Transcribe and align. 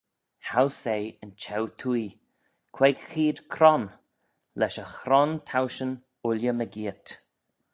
Howse 0.49 0.93
eh 0.99 1.11
yn 1.25 1.31
cheu-twoaie, 1.41 2.15
queig 2.75 2.97
cheead 3.09 3.37
cron, 3.53 3.85
lesh 4.59 4.79
y 4.83 4.85
chron-towshan 4.95 5.93
ooilley 6.25 6.55
mygeayrt. 6.57 7.07